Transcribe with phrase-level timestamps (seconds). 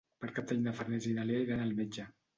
[0.23, 2.09] Per Cap d'Any na Farners i na Lea iran al metge.